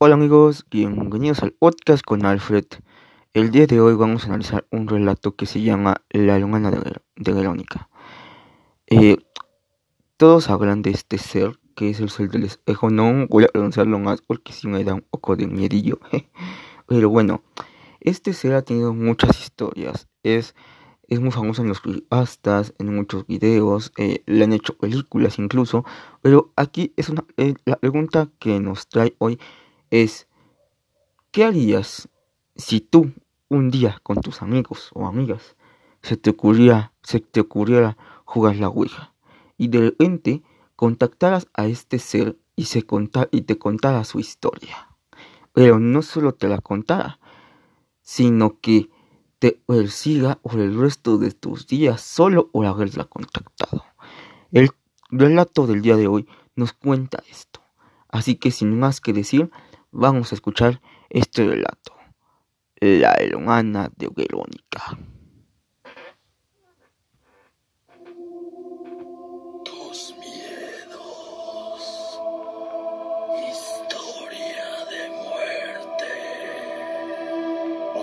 [0.00, 2.66] Hola amigos, bienvenidos al podcast con Alfred.
[3.34, 7.32] El día de hoy vamos a analizar un relato que se llama La Luna de,
[7.32, 7.88] Verónica.
[8.86, 9.16] Eh,
[10.16, 12.90] todos hablan de este ser, que es el ser del espejo.
[12.90, 15.98] No voy a pronunciarlo más porque si me da un poco de miedillo.
[16.86, 17.42] Pero bueno,
[17.98, 20.06] este ser ha tenido muchas historias.
[20.22, 20.54] Es,
[21.08, 25.84] es muy famoso en los creepypastas, en muchos videos, eh, le han hecho películas incluso.
[26.22, 29.40] Pero aquí es una, eh, la pregunta que nos trae hoy
[29.90, 30.26] es,
[31.30, 32.08] ¿qué harías
[32.56, 33.12] si tú
[33.48, 35.56] un día con tus amigos o amigas
[36.02, 39.14] se te ocurriera, se te ocurriera jugar la Ouija
[39.56, 40.42] y de repente
[40.76, 42.84] contactaras a este ser y, se
[43.30, 44.88] y te contara su historia?
[45.52, 47.18] Pero no solo te la contara,
[48.02, 48.90] sino que
[49.38, 53.84] te persiga por el resto de tus días solo por haberla contactado.
[54.50, 54.70] El
[55.10, 56.26] relato del día de hoy
[56.56, 57.60] nos cuenta esto.
[58.08, 59.50] Así que sin más que decir,
[59.90, 61.94] vamos a escuchar este relato.
[62.80, 64.96] La hermana de Verónica.
[69.64, 71.82] Tus miedos.
[73.50, 76.12] Historia de muerte.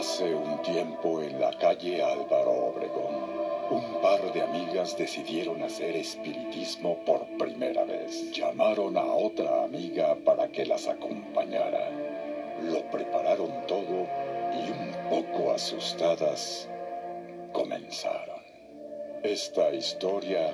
[0.00, 3.23] Hace un tiempo en la calle Álvaro Obregón,
[4.14, 8.30] par de amigas decidieron hacer espiritismo por primera vez.
[8.30, 11.90] Llamaron a otra amiga para que las acompañara.
[12.62, 14.06] Lo prepararon todo
[14.52, 16.68] y un poco asustadas
[17.52, 18.40] comenzaron.
[19.24, 20.52] Esta historia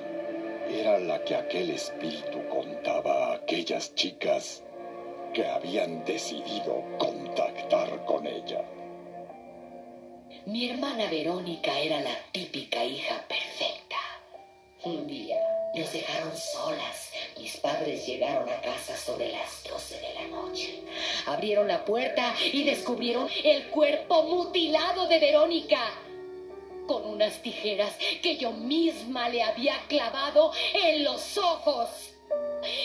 [0.67, 4.63] era la que aquel espíritu contaba a aquellas chicas
[5.33, 8.63] que habían decidido contactar con ella.
[10.47, 13.97] Mi hermana Verónica era la típica hija perfecta.
[14.83, 15.37] Un día
[15.75, 17.11] nos dejaron solas.
[17.37, 20.81] Mis padres llegaron a casa sobre las 12 de la noche.
[21.27, 25.91] Abrieron la puerta y descubrieron el cuerpo mutilado de Verónica.
[26.87, 32.15] Con unas tijeras que yo misma le había clavado en los ojos.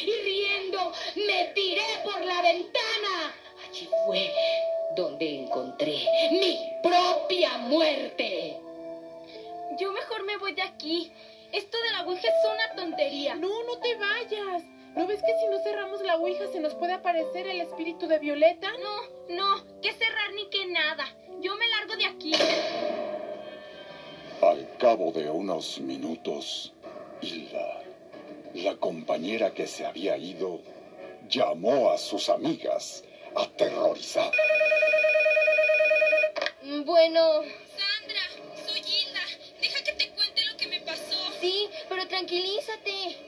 [0.02, 0.92] Y riendo,
[1.26, 3.34] me tiré por la ventana.
[3.66, 4.30] Allí fue
[4.94, 5.98] donde encontré
[6.30, 8.56] mi propia muerte.
[9.78, 11.12] Yo mejor me voy de aquí.
[11.52, 13.34] Esto de la Ouija es una tontería.
[13.34, 14.62] No, no te vayas.
[14.94, 18.18] ¿No ves que si no cerramos la Ouija se nos puede aparecer el espíritu de
[18.18, 18.70] Violeta?
[18.82, 21.04] No, no, que cerrar ni que nada.
[21.40, 22.32] Yo me largo de aquí.
[24.40, 26.72] Al cabo de unos minutos,
[27.20, 27.82] Hilda,
[28.54, 30.60] la compañera que se había ido,
[31.28, 33.04] llamó a sus amigas,
[33.34, 34.32] aterrorizada.
[36.86, 37.42] Bueno,
[37.76, 38.22] Sandra,
[38.64, 39.20] soy Hilda.
[39.60, 41.16] Deja que te cuente lo que me pasó.
[41.40, 43.25] sí, pero tranquilízate.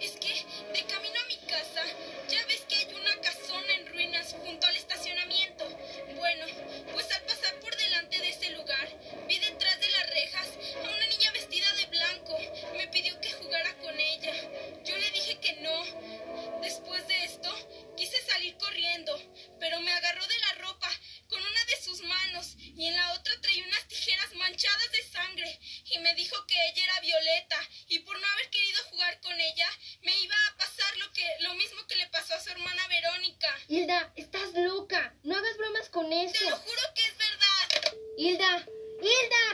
[36.19, 37.69] Te lo juro que es verdad.
[38.17, 38.67] Hilda,
[39.01, 39.45] Hilda,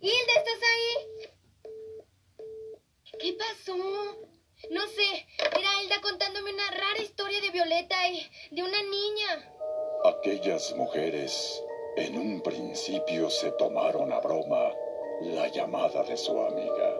[0.00, 0.94] Hilda, ¿estás ahí?
[3.20, 3.76] ¿Qué pasó?
[4.70, 9.52] No sé, era Hilda contándome una rara historia de Violeta y de una niña.
[10.04, 11.62] Aquellas mujeres
[11.98, 14.72] en un principio se tomaron a broma
[15.20, 16.96] la llamada de su amiga,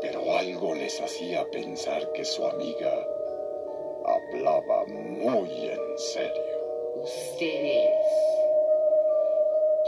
[0.00, 3.06] pero algo les hacía pensar que su amiga
[4.04, 6.58] hablaba muy en serio.
[6.96, 8.37] ¿Ustedes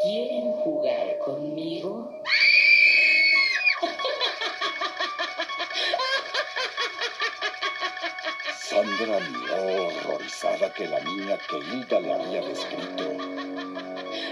[0.03, 2.11] quieren jugar conmigo?
[8.57, 13.13] Sandra miró horrorizada que la niña que Hilda le había descrito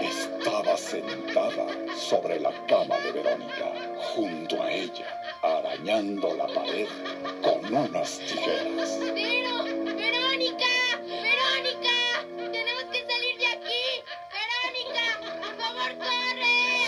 [0.01, 3.73] estaba sentada sobre la cama de Verónica,
[4.15, 6.87] junto a ella, arañando la pared
[7.43, 8.99] con unas tijeras.
[9.13, 9.68] ¡Vero!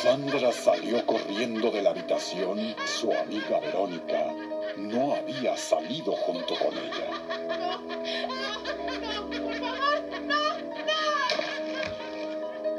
[0.01, 2.75] Sandra salió corriendo de la habitación.
[2.86, 4.33] Su amiga Verónica
[4.75, 7.07] no había salido junto con ella.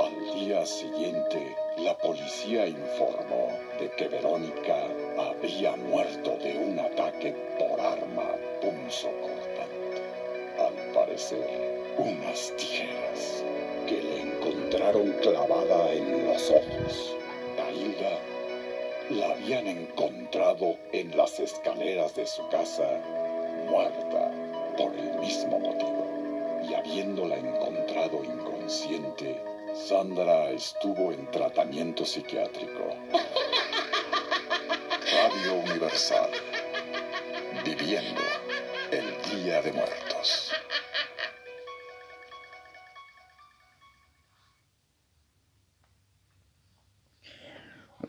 [0.01, 7.81] Al día siguiente, la policía informó de que Verónica había muerto de un ataque por
[7.81, 10.03] arma punzocortante.
[10.59, 13.45] Al parecer, unas tijeras.
[14.83, 17.17] Dejaron clavada en los ojos.
[17.59, 18.19] A Hilda
[19.11, 23.01] la habían encontrado en las escaleras de su casa,
[23.71, 24.31] muerta
[24.77, 26.07] por el mismo motivo.
[26.69, 29.43] Y habiéndola encontrado inconsciente,
[29.75, 32.95] Sandra estuvo en tratamiento psiquiátrico.
[35.13, 36.31] Radio Universal.
[37.65, 38.23] Viviendo
[38.91, 40.53] el Día de Muertos.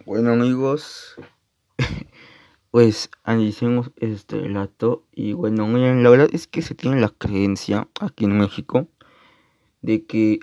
[0.05, 1.15] Bueno amigos,
[2.71, 7.87] pues analicemos este relato y bueno, miren, la verdad es que se tiene la creencia
[8.01, 8.89] aquí en México
[9.81, 10.41] de que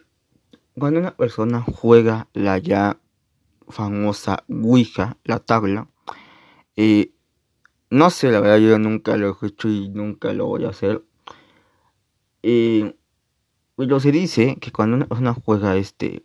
[0.79, 3.01] cuando una persona juega la ya
[3.69, 5.89] famosa Ouija, la tabla,
[6.77, 7.13] eh,
[7.91, 11.05] no sé, la verdad yo nunca lo he hecho y nunca lo voy a hacer.
[12.43, 12.97] Eh,
[13.77, 16.25] pero se dice que cuando una persona juega este,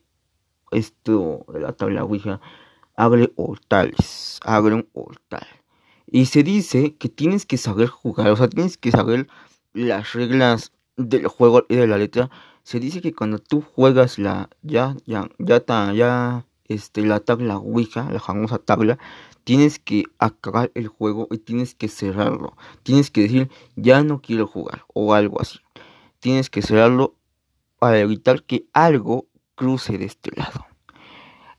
[0.71, 2.39] esto de la tabla Ouija,
[2.95, 5.45] abre portales, abre un portal.
[6.07, 9.27] Y se dice que tienes que saber jugar, o sea, tienes que saber
[9.73, 12.29] las reglas del juego y de la letra.
[12.63, 17.57] Se dice que cuando tú juegas la, ya, ya, ya, ta- ya, este, la tabla
[17.57, 18.97] Ouija, la famosa tabla,
[19.43, 22.55] tienes que acabar el juego y tienes que cerrarlo.
[22.83, 25.59] Tienes que decir, ya no quiero jugar, o algo así.
[26.19, 27.15] Tienes que cerrarlo
[27.79, 30.64] para evitar que algo cruce de este lado.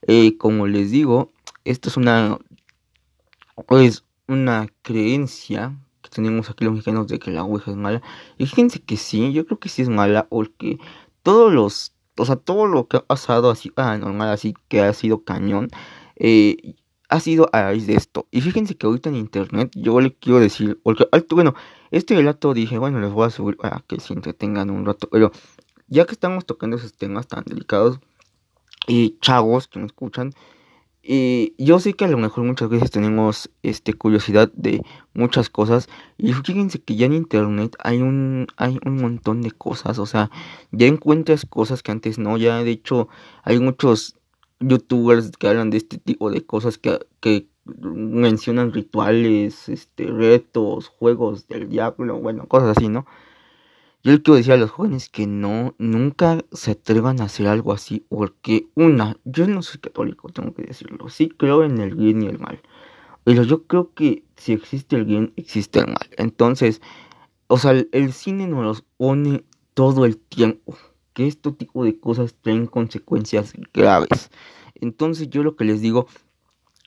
[0.07, 1.31] Eh, como les digo,
[1.65, 2.39] esto es una,
[3.67, 8.01] pues, una creencia que tenemos aquí los mexicanos de que la Ouija es mala.
[8.37, 10.79] Y fíjense que sí, yo creo que sí es mala porque
[11.23, 15.23] todos los, o sea, todo lo que ha pasado así paranormal, así que ha sido
[15.23, 15.69] cañón,
[16.15, 16.75] eh,
[17.09, 18.27] ha sido a raíz de esto.
[18.31, 20.79] Y fíjense que ahorita en internet yo le quiero decir,
[21.11, 21.53] alto, bueno,
[21.91, 25.31] este relato dije, bueno, les voy a subir para que se entretengan un rato, pero
[25.87, 27.99] ya que estamos tocando esos temas tan delicados,
[28.87, 30.33] y chavos que me escuchan,
[31.09, 35.87] y yo sé que a lo mejor muchas veces tenemos este curiosidad de muchas cosas
[36.17, 40.29] y fíjense que ya en internet hay un hay un montón de cosas, o sea,
[40.71, 43.07] ya encuentras cosas que antes no, ya de hecho
[43.43, 44.17] hay muchos
[44.59, 47.47] youtubers que hablan de este tipo de cosas que, que
[47.81, 53.05] mencionan rituales, este retos, juegos del diablo, bueno, cosas así, ¿no?
[54.07, 57.73] Yo le quiero decir a los jóvenes que no, nunca se atrevan a hacer algo
[57.73, 62.23] así, porque una, yo no soy católico, tengo que decirlo, sí creo en el bien
[62.23, 62.61] y el mal,
[63.25, 66.07] pero yo creo que si existe el bien, existe el mal.
[66.15, 66.81] Entonces,
[67.47, 69.43] o sea, el, cine nos pone
[69.73, 70.77] todo el tiempo,
[71.11, 74.31] que este tipo de cosas traen consecuencias graves.
[74.75, 76.07] Entonces yo lo que les digo,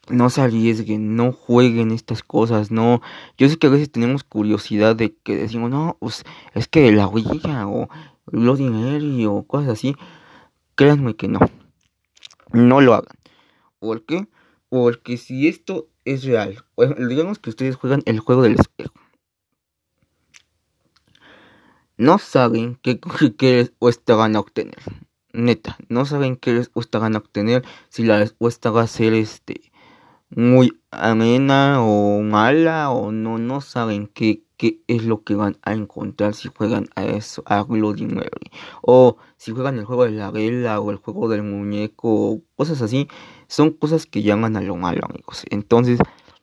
[0.08, 3.00] no se arriesguen, no jueguen estas cosas, no.
[3.38, 6.24] Yo sé que a veces tenemos curiosidad de que decimos, no, pues
[6.54, 7.88] es que la Ouija o
[8.26, 9.96] Bloody Mary o cosas así.
[10.74, 11.40] Créanme que no,
[12.52, 13.16] no lo hagan.
[13.78, 14.28] ¿Por qué?
[14.68, 16.64] Porque si esto es real,
[17.08, 18.94] digamos que ustedes juegan el juego del espejo.
[21.96, 22.98] No saben qué,
[23.36, 24.78] qué respuesta van a obtener.
[25.32, 27.62] Neta, no saben qué respuesta van a obtener.
[27.90, 29.69] Si la respuesta va a ser este
[30.30, 35.72] muy amena o mala o no, no saben qué, qué es lo que van a
[35.72, 38.50] encontrar si juegan a eso, a Bloody Mary.
[38.82, 42.82] O si juegan el juego de la vela o el juego del muñeco, o cosas
[42.82, 43.08] así,
[43.48, 45.44] son cosas que llaman a lo malo, amigos.
[45.50, 45.98] Entonces,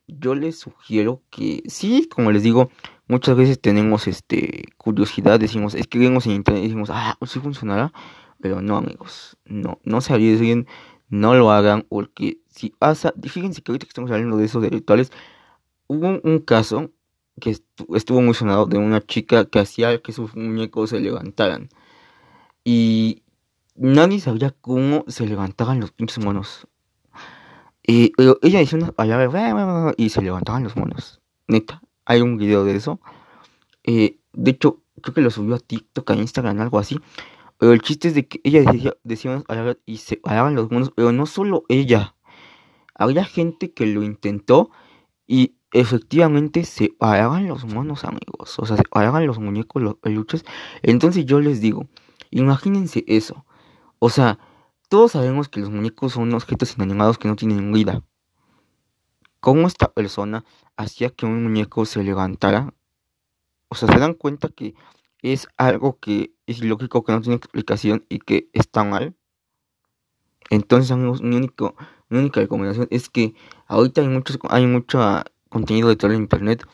[0.08, 2.70] yo les sugiero que sí, como les digo,
[3.08, 7.40] muchas veces tenemos este curiosidad, decimos, es que vemos en internet y decimos, ah, sí
[7.40, 7.94] funcionará,
[8.40, 10.68] pero no, amigos, no, no se arriesguen,
[11.10, 14.70] no lo hagan, porque si pasa, fíjense que ahorita que estamos hablando de eso de
[14.70, 15.12] rituales,
[15.88, 16.92] hubo un, caso
[17.42, 21.70] que estu- estuvo muy sonado de una chica que hacía que sus muñecos se levantaran.
[22.64, 23.24] Y
[23.76, 26.68] nadie sabía cómo se levantaban los pinches monos.
[27.86, 28.62] Y, pero ella
[29.54, 31.22] "Bla, bla, bla", y se levantaban los monos.
[31.48, 33.00] Neta, hay un video de eso.
[33.84, 37.00] Eh, de hecho, creo que lo subió a TikTok, a Instagram, algo así.
[37.58, 39.44] Pero el chiste es de que ella decía, decía
[39.86, 40.92] y se paraban los monos.
[40.96, 42.16] Pero no solo ella.
[42.94, 44.72] Había gente que lo intentó
[45.26, 48.58] y efectivamente se paraban los monos, amigos.
[48.60, 50.46] O sea, se paraban los muñecos, los peluches.
[50.82, 51.88] Entonces yo les digo,
[52.32, 53.46] imagínense eso.
[54.00, 54.40] O sea,
[54.90, 58.04] todos sabemos que los muñecos son objetos inanimados que no tienen vida.
[59.40, 60.46] ¿Cómo esta persona
[60.76, 62.74] hacía que un muñeco se levantara?
[63.70, 64.76] O sea, se dan cuenta que
[65.22, 69.16] es algo que es ilógico, que no tiene explicación y que está mal.
[70.50, 71.76] Entonces, amigos, mi, único,
[72.10, 73.36] mi única recomendación es que
[73.68, 75.00] ahorita hay muchos, hay mucho
[75.50, 76.66] contenido de todo en internet.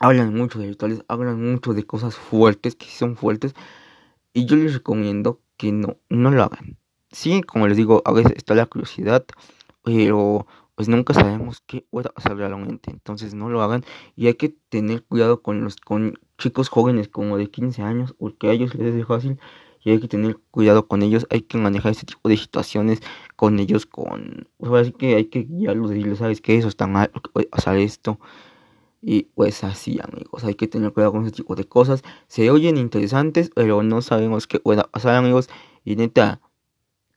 [0.00, 3.54] Hablan mucho de rituales, hablan mucho de cosas fuertes, que son fuertes.
[4.32, 6.78] Y yo les recomiendo que no, no lo hagan.
[7.10, 9.26] sí, como les digo, a veces está la curiosidad,
[9.82, 12.90] pero pues nunca sabemos qué pueda pasar realmente.
[12.90, 13.84] Entonces no lo hagan
[14.14, 18.48] y hay que tener cuidado con los con chicos jóvenes como de 15 años, porque
[18.48, 19.38] a ellos les es fácil
[19.84, 23.00] y hay que tener cuidado con ellos, hay que manejar este tipo de situaciones
[23.36, 27.10] con ellos, con, pues así que hay que guiarlos, decirles, sabes que eso está mal,
[27.50, 28.18] pasar esto,
[29.00, 32.76] y pues así amigos, hay que tener cuidado con ese tipo de cosas, se oyen
[32.76, 35.48] interesantes, pero no sabemos qué pueda pasar amigos,
[35.84, 36.40] y neta,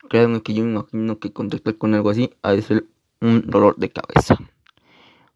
[0.10, 2.86] créanme que yo me imagino que contactar con algo así ha de ser
[3.22, 4.38] un dolor de cabeza.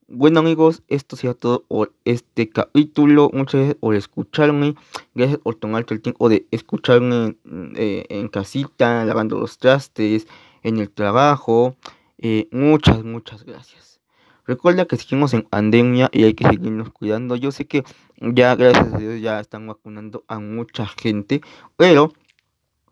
[0.07, 3.31] Bueno amigos, esto sería todo por este capítulo.
[3.33, 4.75] Muchas gracias por escucharme.
[5.15, 7.37] Gracias por tomarte el tiempo de escucharme
[7.75, 10.27] eh, en casita, lavando los trastes,
[10.61, 11.75] en el trabajo.
[12.19, 13.99] Eh, muchas, muchas gracias.
[14.45, 17.35] Recuerda que seguimos en pandemia y hay que seguirnos cuidando.
[17.35, 17.83] Yo sé que
[18.19, 21.41] ya, gracias a Dios, ya están vacunando a mucha gente,
[21.77, 22.13] pero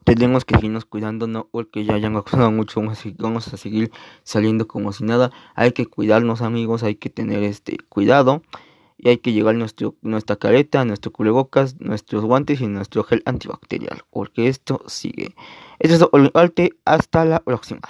[0.04, 2.82] tenemos que seguirnos cuidando, no porque ya hayan vacunado mucho,
[3.18, 3.92] vamos a, seguir
[4.24, 5.32] saliendo como si nada.
[5.56, 8.42] Hay que cuidarnos, amigos, hay que tener este cuidado
[8.98, 14.48] y hay que llevar nuestra careta, nuestro cubrebocas, nuestros guantes y nuestro gel antibacterial, porque
[14.48, 15.36] esto sigue.
[15.80, 17.82] Esto es todo hasta la próxima.